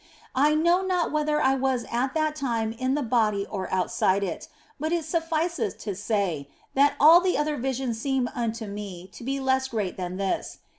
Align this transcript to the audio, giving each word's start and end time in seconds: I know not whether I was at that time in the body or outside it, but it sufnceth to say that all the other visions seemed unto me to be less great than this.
I 0.33 0.55
know 0.55 0.81
not 0.81 1.11
whether 1.11 1.39
I 1.39 1.53
was 1.53 1.85
at 1.91 2.15
that 2.15 2.35
time 2.35 2.71
in 2.73 2.95
the 2.95 3.03
body 3.03 3.45
or 3.47 3.71
outside 3.71 4.23
it, 4.23 4.47
but 4.79 4.91
it 4.91 5.03
sufnceth 5.05 5.77
to 5.81 5.93
say 5.93 6.49
that 6.73 6.95
all 6.99 7.21
the 7.21 7.37
other 7.37 7.55
visions 7.55 8.01
seemed 8.01 8.29
unto 8.33 8.65
me 8.65 9.05
to 9.13 9.23
be 9.23 9.39
less 9.39 9.67
great 9.67 9.97
than 9.97 10.17
this. 10.17 10.57